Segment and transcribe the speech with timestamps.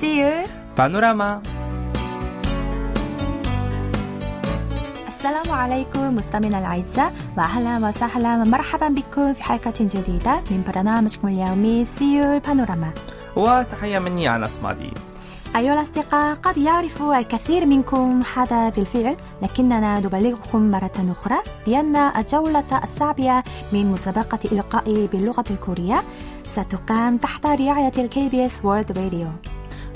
[0.00, 0.44] سيول
[0.78, 1.42] بانوراما
[5.08, 7.12] السلام عليكم مستمعينا الأعزاء.
[7.38, 8.34] وأهلا وسهلا.
[8.42, 12.90] ومرحبا بكم في حلقة جديدة من برنامجكم اليومي سيول بانوراما
[13.36, 14.90] وتحية مني أنس مادي.
[15.56, 21.36] أيها الأصدقاء قد يعرف الكثير منكم هذا بالفعل لكننا نبلغكم مرة أخرى
[21.66, 26.02] بأن الجولة السابعة من مسابقة إلقاء باللغة الكورية
[26.48, 29.28] ستقام تحت رعاية ال KBS World Radio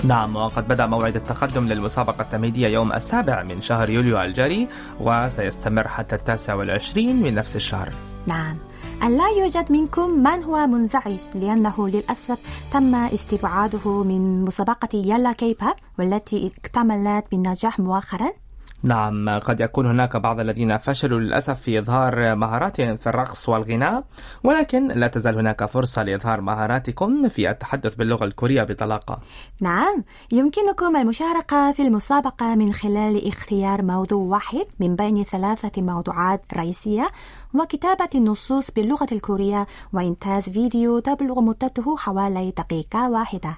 [0.03, 4.67] نعم وقد بدأ موعد التقدم للمسابقة التمهيدية يوم السابع من شهر يوليو الجاري
[4.99, 7.89] وسيستمر حتى التاسع والعشرين من نفس الشهر.
[8.27, 8.57] نعم.
[9.03, 12.39] ألا يوجد منكم من هو منزعج لأنه للأسف
[12.73, 18.31] تم استبعاده من مسابقة يلا كيباب والتي اكتملت بالنجاح مؤخرا.
[18.83, 24.03] نعم قد يكون هناك بعض الذين فشلوا للأسف في إظهار مهاراتهم في الرقص والغناء
[24.43, 29.19] ولكن لا تزال هناك فرصة لإظهار مهاراتكم في التحدث باللغة الكورية بطلاقة.
[29.61, 37.07] نعم يمكنكم المشاركة في المسابقة من خلال اختيار موضوع واحد من بين ثلاثة موضوعات رئيسية
[37.53, 43.57] وكتابة النصوص باللغة الكورية وإنتاج فيديو تبلغ مدته حوالي دقيقة واحدة.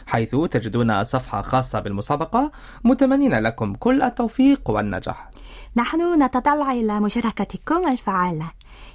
[0.07, 2.51] حيث تجدون صفحة خاصة بالمسابقة.
[2.83, 5.31] متمنين لكم كل التوفيق والنجاح.
[5.75, 8.51] نحن نتطلع إلى مشاركتكم الفعالة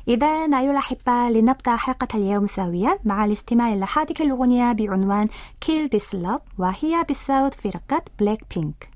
[0.08, 5.28] إذا أيها الأحبة لنبدأ حلقة اليوم سويا مع الاستماع إلى هذه الأغنية بعنوان
[5.64, 8.95] Kill This Love وهي بصوت فرقة بلاك بينك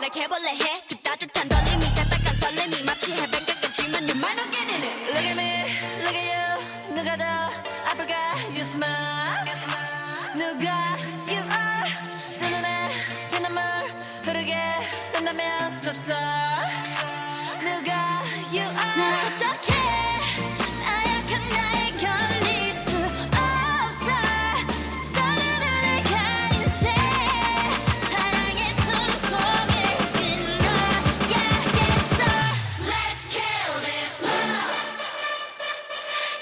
[0.00, 3.49] like 해볼래 해 그 따뜻한 떨림이 새빨간 설렘이 마치 해변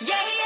[0.00, 0.38] Yeah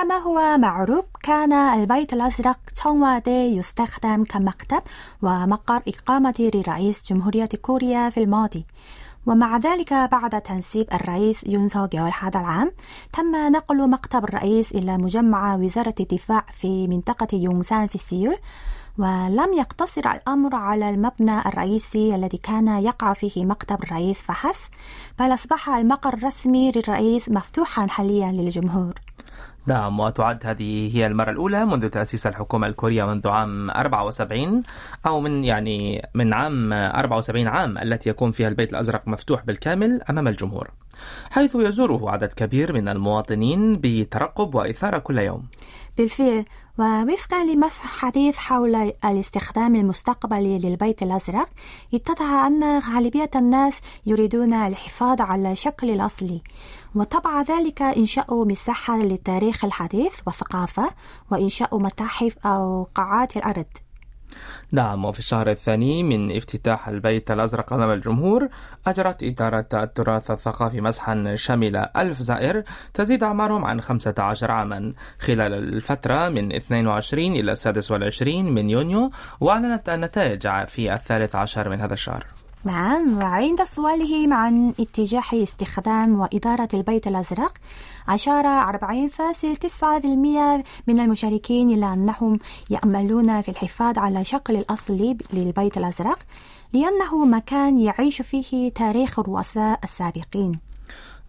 [0.00, 4.82] كما هو معروف كان البيت الأزرق 청와대 يستخدم كمكتب
[5.22, 8.66] ومقر إقامة لرئيس جمهورية كوريا في الماضي
[9.26, 12.72] ومع ذلك بعد تنصيب الرئيس يون سوغيول هذا العام
[13.12, 18.36] تم نقل مكتب الرئيس إلى مجمع وزارة الدفاع في منطقة يونسان في سيول
[18.98, 24.70] ولم يقتصر الأمر على المبنى الرئيسي الذي كان يقع فيه مكتب الرئيس فحسب
[25.18, 28.94] بل أصبح المقر الرسمي للرئيس مفتوحا حاليا للجمهور
[29.67, 34.63] نعم وتعد هذه هي المرة الأولى منذ تأسيس الحكومة الكورية منذ عام 74
[35.05, 40.27] أو من يعني من عام 74 عام التي يكون فيها البيت الأزرق مفتوح بالكامل أمام
[40.27, 40.69] الجمهور
[41.31, 45.43] حيث يزوره عدد كبير من المواطنين بترقب وإثارة كل يوم.
[45.97, 46.45] بالفعل
[46.81, 48.75] ووفقا لمسح حديث حول
[49.05, 51.49] الاستخدام المستقبلي للبيت الأزرق
[51.93, 56.41] اتضح أن غالبية الناس يريدون الحفاظ على الشكل الأصلي.
[56.95, 60.89] وطبع ذلك إنشاء مساحة للتاريخ الحديث والثقافة
[61.31, 63.65] وإنشاء متاحف أو قاعات الأرض.
[64.71, 68.49] نعم وفي الشهر الثاني من افتتاح البيت الأزرق أمام الجمهور
[68.87, 72.63] أجرت إدارة التراث الثقافي مسحا شمل ألف زائر
[72.93, 74.93] تزيد أعمارهم عن 15 عاما.
[75.19, 81.93] خلال الفترة من 22 إلى 26 من يونيو وأعلنت النتائج في الثالث عشر من هذا
[81.93, 82.25] الشهر.
[82.63, 87.57] نعم وعند سؤالهم عن اتجاه استخدام وإدارة البيت الأزرق
[88.09, 88.83] أشار 40.9%
[90.87, 96.19] من المشاركين إلى أنهم يأملون في الحفاظ على شكل الأصلي للبيت الأزرق
[96.73, 100.70] لأنه مكان يعيش فيه تاريخ الرؤساء السابقين.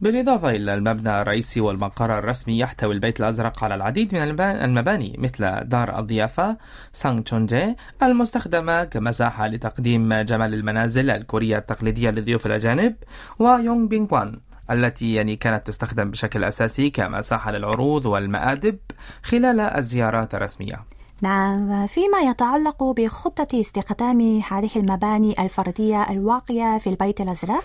[0.03, 5.99] بالإضافة إلى المبنى الرئيسي والمقر الرسمي يحتوي البيت الأزرق على العديد من المباني مثل دار
[5.99, 6.57] الضيافة
[6.93, 12.95] سانغ تشونجي المستخدمة كمساحة لتقديم جمال المنازل الكورية التقليدية للضيوف الأجانب
[13.39, 14.41] ويونغ بينغوان
[14.71, 18.79] التي يعني كانت تستخدم بشكل أساسي كمساحة للعروض والمآدب
[19.23, 20.85] خلال الزيارات الرسمية.
[21.23, 27.65] نعم فيما يتعلق بخطة استخدام هذه المباني الفردية الواقعة في البيت الأزرق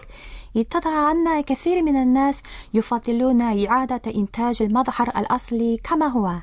[0.57, 2.41] اتضح أن الكثير من الناس
[2.73, 6.33] يفضلون إعادة إنتاج المظهر الأصلي كما هو.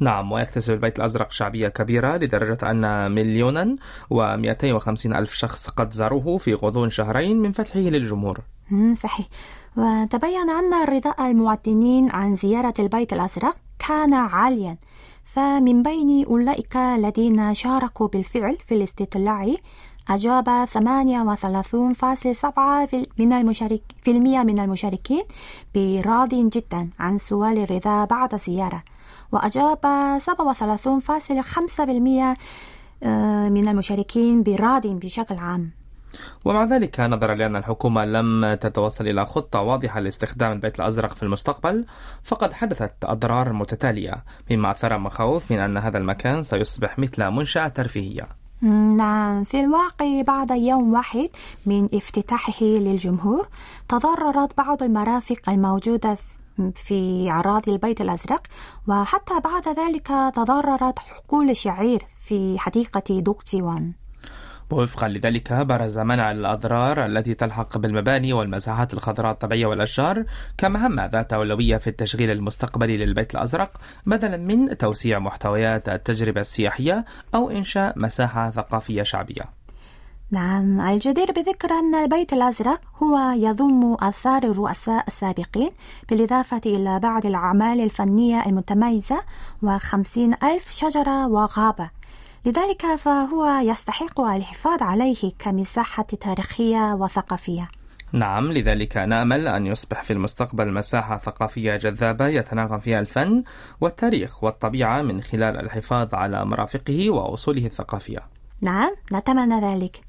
[0.00, 3.76] نعم ويكتسب البيت الأزرق شعبية كبيرة لدرجة أن مليونا
[4.10, 8.40] ومئتين وخمسين ألف شخص قد زاروه في غضون شهرين من فتحه للجمهور.
[8.94, 9.26] صحيح.
[9.76, 13.56] وتبين أن رضاء المواطنين عن زيارة البيت الأزرق
[13.88, 14.76] كان عاليا.
[15.32, 19.54] فمن بين أولئك الذين شاركوا بالفعل في الاستطلاع
[20.08, 20.74] أجاب 38.7%
[23.18, 25.22] من المشارك في المية من المشاركين
[25.74, 28.82] براض جدا عن سؤال الرضا بعد الزيارة
[29.32, 29.78] وأجاب
[30.18, 30.20] 37.5%
[33.02, 35.70] آه، من المشاركين براض بشكل عام.
[36.44, 41.84] ومع ذلك نظرا لأن الحكومة لم تتوصل إلى خطة واضحة لاستخدام البيت الأزرق في المستقبل
[42.22, 48.28] فقد حدثت أضرار متتالية مما أثار مخاوف من أن هذا المكان سيصبح مثل منشأة ترفيهية.
[48.62, 49.44] نعم.
[49.44, 51.28] في الواقع بعد يوم واحد
[51.66, 53.48] من افتتاحه للجمهور
[53.88, 56.16] تضررت بعض المرافق الموجودة
[56.74, 58.46] في أراضي البيت الأزرق
[58.88, 63.92] وحتى بعد ذلك تضررت حقول الشعير في حديقة دوكتيوان
[64.72, 70.24] ووفقا لذلك برز منع الأضرار التي تلحق بالمباني والمساحات الخضراء الطبيعية والأشجار
[70.58, 73.70] كمهمة ذات أولوية في التشغيل المستقبلي للبيت الأزرق
[74.06, 79.60] بدلا من توسيع محتويات التجربة السياحية أو إنشاء مساحة ثقافية شعبية.
[80.32, 85.70] نعم الجدير بذكر أن البيت الأزرق هو يضم آثار الرؤساء السابقين
[86.08, 89.20] بالإضافة إلى بعض الأعمال الفنية المتميزة
[89.62, 91.90] وخمسين ألف شجرة وغابة.
[92.46, 97.68] لذلك فهو يستحق الحفاظ عليه كمساحة تاريخية وثقافية.
[98.12, 103.44] نعم لذلك نأمل أن يصبح في المستقبل مساحة ثقافية جذابة يتناغم فيها الفن
[103.80, 108.18] والتاريخ والطبيعة من خلال الحفاظ على مرافقه وأصوله الثقافية.
[108.60, 110.00] نعم نتمنى ذلك.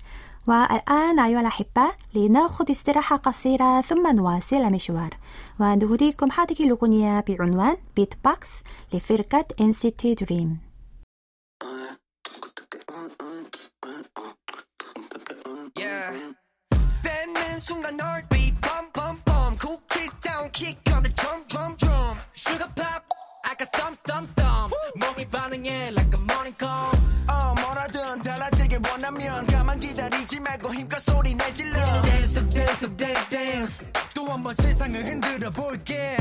[0.48, 5.18] والآن أيها الأحبة لنأخذ استراحة قصيرة ثم نواصل المشوار
[5.60, 8.63] ونهديكم هذه الأغنية بعنوان بيت باكس
[8.94, 10.71] لفرقة NCT Dream.
[17.61, 21.77] 뱉는 순간 널 beat bum bum bum cool kick down kick on the drum drum
[21.77, 23.03] drum sugar pop
[23.44, 26.93] I got some some some 몸이 반응해 like a morning call
[27.29, 33.29] 어 뭐라든 달라지길 원하면 가만 기다리지 말고 힘껏 소리 내질러 dance up dance up dance
[33.29, 33.85] dance
[34.15, 36.17] 또 한 번 세상을 흔들어 볼게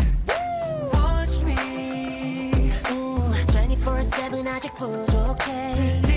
[0.94, 6.09] watch me 24-7 아직 부족해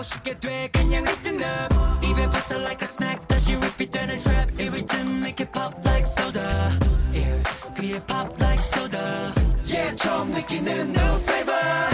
[0.00, 1.74] 따라하고 싶게 돼 그냥 listen up
[2.04, 6.06] 입에 붙어 like a snack 다시 repeat 되는 trap 이 rhythm make it pop like
[6.06, 6.72] soda
[7.12, 7.42] yeah
[7.78, 9.32] 귀에 pop like soda
[9.66, 11.89] yeah 처음 느끼는 new flavor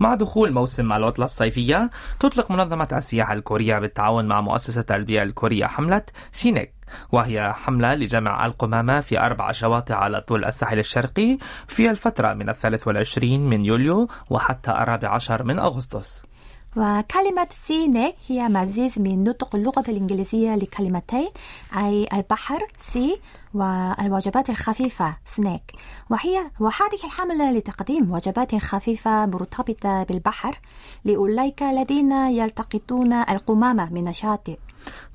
[0.00, 6.02] مع دخول موسم العطلة الصيفية تطلق منظمة السياحة الكورية بالتعاون مع مؤسسة البيئة الكورية حملة
[6.32, 6.74] Seanack.
[7.12, 11.38] وهي حملة لجمع القمامة في أربع شواطئ على طول الساحل الشرقي
[11.68, 16.26] في الفترة من الثالث والعشرين من يوليو وحتى الرابع عشر من أغسطس.
[16.76, 21.28] وكلمة Seanack هي مزيج من نطق اللغة الإنجليزية لكلمتين
[21.76, 23.20] أي البحر sea
[23.54, 25.72] والوجبات الخفيفة سناك
[26.10, 30.60] وهي وهذه الحملة لتقديم وجبات خفيفة مرتبطة بالبحر
[31.04, 34.56] لأولئك الذين يلتقطون القمامة من الشاطئ.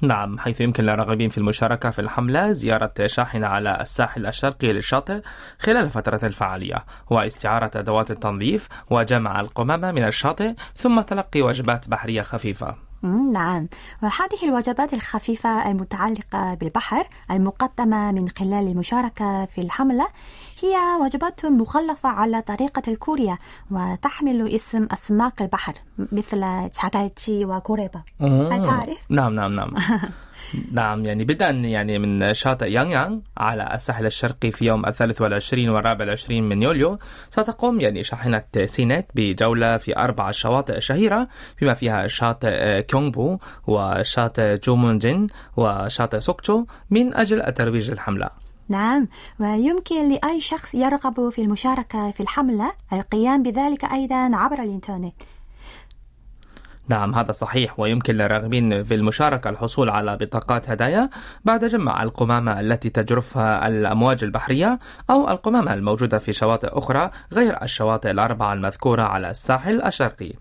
[0.01, 5.21] نعم حيث يمكن للراغبين في المشاركة في الحملة زيارة شاحنة على الساحل الشرقي للشاطئ
[5.60, 12.75] خلال فترة الفعالية واستعارة أدوات التنظيف وجمع القمامة من الشاطئ ثم تلقي وجبات بحرية خفيفة.
[13.03, 13.67] نعم.
[14.03, 20.07] وهذه الوجبات الخفيفة المتعلقة بالبحر المقدمة من خلال المشاركة في الحملة
[20.63, 23.38] هي وجبات مغلفة على طريقة الكوريا
[23.72, 25.74] وتحمل اسم أسماك البحر
[26.12, 28.65] مثل شاكالتشي وكوريباب هل آه.
[28.65, 29.74] تعرف؟ نعم نعم نعم.
[30.72, 35.70] نعم يعني بدءا يعني من شاطئ يانغ يانغ على الساحل الشرقي في يوم الثالث والعشرين
[35.70, 37.00] والرابع والعشرين من يوليو
[37.30, 41.27] ستقوم يعني شاحنة Seanack بجولة في أربع شواطئ شهيرة
[41.62, 43.38] بما فيها شاطئ كيونغبو
[43.68, 45.27] وشاطئ جومونجين
[45.58, 48.50] وشاطئ سوكتشو من أجل الترويج للحملة.
[48.71, 49.07] نعم.
[49.39, 55.13] ويمكن لأي شخص يرغب في المشاركة في الحملة القيام بذلك أيضا عبر الإنترنت.
[56.87, 57.79] نعم هذا صحيح.
[57.79, 61.09] ويمكن للراغبين في المشاركة الحصول على بطاقات هدايا
[61.45, 68.11] بعد جمع القمامة التي تجرفها الأمواج البحرية أو القمامة الموجودة في شواطئ أخرى غير الشواطئ
[68.11, 70.33] الأربعة المذكورة على الساحل الشرقي.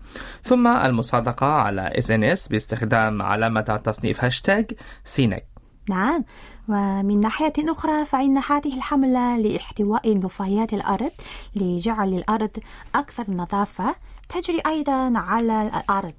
[0.43, 4.71] ثم المصادقة على SNS باستخدام علامة تصنيف هاشتاج
[5.03, 5.50] سينك.
[5.89, 6.23] نعم.
[6.67, 11.11] ومن ناحية أخرى فإن هذه الحملة لاحتواء نفايات الأرض
[11.55, 12.57] لجعل الأرض
[12.95, 13.95] أكثر نظافة
[14.29, 16.13] تجري أيضا على الأرض.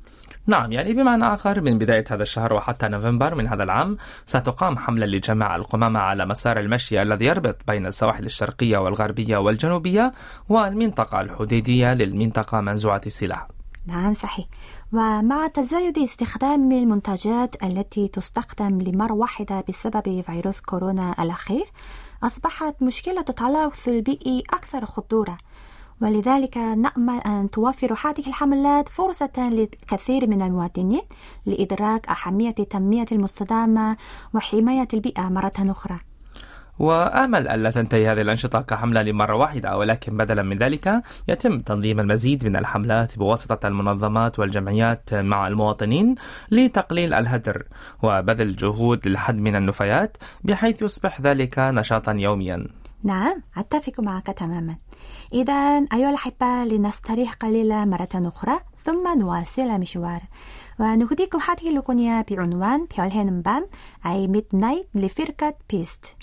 [0.47, 5.07] نعم يعني بمعنى آخر من بداية هذا الشهر وحتى نوفمبر من هذا العام ستقام حملة
[5.07, 10.13] لجمع القمامة على مسار المشي الذي يربط بين السواحل الشرقية والغربية والجنوبية
[10.49, 13.49] والمنطقة الحديدية للمنطقة منزوعة السلاح
[13.87, 14.47] نعم صحيح.
[14.93, 21.65] ومع تزايد استخدام المنتجات التي تستخدم لمرة واحدة بسبب فيروس كورونا الأخير
[22.23, 25.39] أصبحت مشكلة التلوث البيئي أكثر خطورة.
[26.03, 31.03] ولذلك نأمل أن توفر هذه الحملات فرصة للكثير من المواطنين
[31.47, 33.97] لإدراك أهمية التنمية المستدامة
[34.35, 36.12] وحماية البيئة مرة أخرى.
[36.80, 42.46] وآمل ألا تنتهي هذه الأنشطة كحملة لمرة واحدة ولكن بدلا من ذلك يتم تنظيم المزيد
[42.46, 46.16] من الحملات بواسطة المنظمات والجمعيات مع المواطنين
[46.52, 47.64] لتقليل الهدر
[48.04, 52.68] وبذل جهود للحد من النفايات بحيث يصبح ذلك نشاطا يوميا
[53.04, 54.76] نعم أتفق معك تماما
[55.34, 55.54] إذا
[55.94, 60.22] أيها الأحبة لنستريح قليلا مرة أخرى ثم نواصل المشوار
[60.80, 63.66] ونهديكم هذه الأغنية بعنوان 별해는 밤
[64.06, 66.18] أي Midnight لفرقة بيست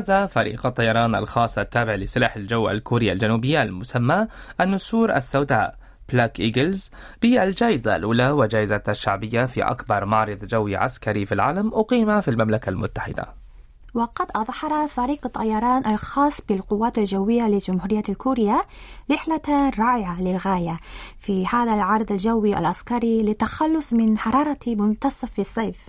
[0.00, 4.26] فاز فريق الطيران الخاص التابع لسلاح الجو الكوري الجنوبي المسمى
[4.60, 5.74] النسور السوداء
[6.08, 6.90] Black Eagles
[7.22, 13.28] بالجائزة الأولى وجائزة الشعبية في أكبر معرض جوي عسكري في العالم أقيم في المملكة المتحدة.
[13.94, 18.62] وقد أظهر فريق الطيران الخاص بالقوات الجوية لجمهورية الكوريا
[19.10, 20.78] رحلة رائعة للغاية
[21.20, 25.88] في هذا العرض الجوي العسكري للتخلص من حرارة منتصف الصيف.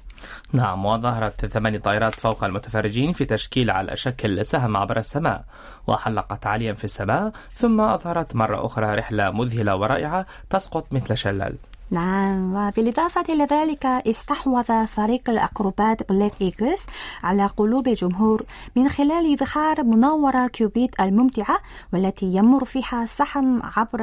[0.53, 5.43] نعم وظهرت ثماني طائرات فوق المتفرجين في تشكيل على شكل سهم عبر السماء
[5.87, 11.55] وحلقت عاليا في السماء ثم أظهرت مرة أخرى رحلة مذهلة ورائعة تسقط مثل شلال
[11.91, 16.83] نعم وبالإضافة إلى ذلك استحوذ فريق الأكروبات Black Eagles
[17.23, 18.45] على قلوب الجمهور
[18.75, 21.59] من خلال إظهار مناورة Cupid الممتعة
[21.93, 24.01] والتي يمر فيها السهم عبر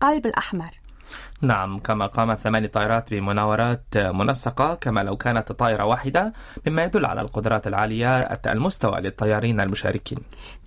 [0.00, 0.81] قلب الأحمر.
[1.40, 6.32] نعم كما قامت ثماني طائرات بمناورات منسقة كما لو كانت طائرة واحدة
[6.66, 10.18] مما يدل على القدرات العالية المستوى للطيارين المشاركين.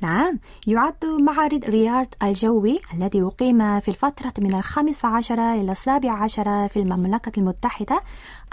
[0.04, 6.68] نعم يعد معرض رياض الجوي الذي أقيم في الفترة من الخامس عشر إلى السابع عشر
[6.68, 8.02] في المملكة المتحدة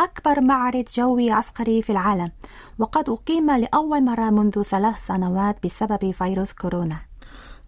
[0.01, 2.31] أكبر معرض جوي عسكري في العالم
[2.79, 7.12] وقد أقيم لأول مرة منذ ثلاث سنوات بسبب فيروس كورونا.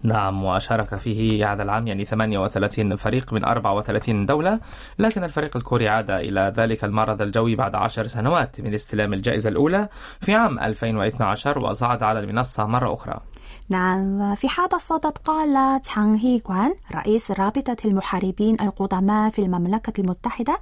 [0.04, 4.60] نعم وشارك فيه هذا العام يعني 38 فريق من 34 دولة
[4.98, 9.88] لكن الفريق الكوري عاد إلى ذلك المعرض الجوي بعد عشر سنوات من استلام الجائزة الأولى
[10.20, 13.20] في عام 2012 وصعد على المنصة مرة أخرى.
[13.68, 20.58] نعم وفي هذا الصدد قال تشانغ هي كوان رئيس رابطة المحاربين القدماء في المملكة المتحدة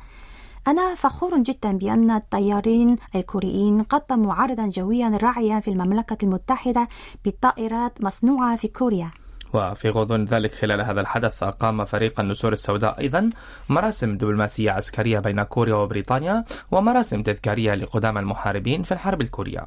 [0.69, 6.89] أنا فخور جدا بأن الطيارين الكوريين قدموا عرضا جويا رائعا في المملكة المتحدة
[7.25, 9.11] بالطائرات مصنوعة في كوريا.
[9.55, 13.31] وفي غضون ذلك خلال هذا الحدث أقام فريق النسور السوداء أيضا
[13.69, 19.67] مراسم دبلوماسية عسكرية بين كوريا وبريطانيا ومراسم تذكارية لقدامى المحاربين في الحرب الكورية.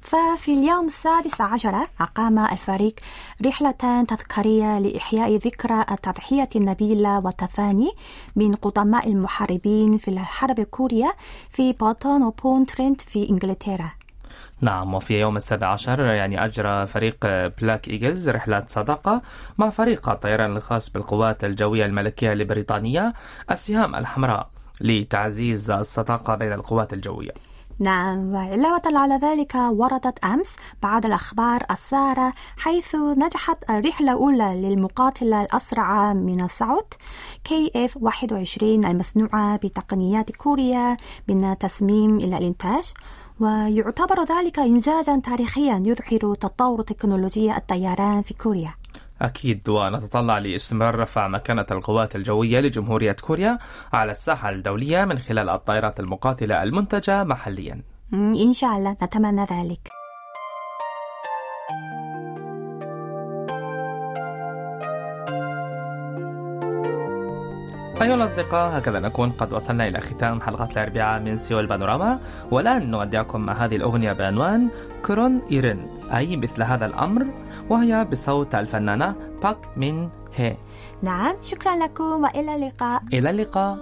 [0.00, 2.94] ففي اليوم السادس عشر أقام الفريق
[3.46, 7.90] رحلة تذكارية لإحياء ذكرى التضحية النبيلة والتفاني
[8.36, 11.14] من قدماء المحاربين في الحرب الكورية
[11.50, 13.90] في بورتون أبون ترينت في إنجلترا.
[14.60, 17.16] نعم وفي يوم السابع عشر يعني أجرى فريق
[17.60, 19.22] Black Eagles رحلة صداقة
[19.58, 23.14] مع فريق الطيران الخاص بالقوات الجوية الملكية البريطانية
[23.50, 24.48] السهام الحمراء
[24.80, 27.32] لتعزيز الصداقة بين القوات الجوية.
[27.80, 36.12] نعم وعلاوة على ذلك وردت أمس بعض الأخبار السارة حيث نجحت الرحلة الأولى للمقاتلة الأسرع
[36.12, 36.84] من الصوت
[37.44, 40.96] KF 21 المصنوعة بتقنيات كوريا
[41.28, 42.92] من التصميم إلى الإنتاج.
[43.40, 48.74] ويعتبر ذلك إنجازا تاريخيا يظهر تطور تكنولوجيا الطيران في كوريا.
[49.22, 53.58] أكيد ونتطلع لاستمرار رفع مكانة القوات الجوية لجمهورية كوريا
[53.92, 57.82] على الساحة الدولية من خلال الطائرات المقاتلة المنتجة محليا.
[58.14, 59.99] إن شاء الله نتمنى ذلك.
[68.02, 72.20] أيها الأصدقاء هكذا نكون قد وصلنا إلى ختام حلقة الأربعاء من سيول بانوراما.
[72.50, 74.68] والآن نودعكم مع هذه الأغنية بعنوان
[75.04, 77.26] 그런 일은 أي مثل هذا الأمر؟
[77.68, 80.56] وهي بصوت الفنانة باك من هي.
[81.02, 83.02] نعم شكرا لكم وإلى اللقاء.
[83.12, 83.78] إلى اللقاء.